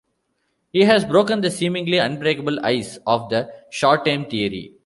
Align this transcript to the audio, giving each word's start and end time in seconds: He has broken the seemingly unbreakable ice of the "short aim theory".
He 0.71 0.79
has 0.85 1.05
broken 1.05 1.41
the 1.41 1.51
seemingly 1.51 1.99
unbreakable 1.99 2.65
ice 2.65 2.97
of 3.05 3.29
the 3.29 3.53
"short 3.69 4.07
aim 4.07 4.25
theory". 4.25 4.73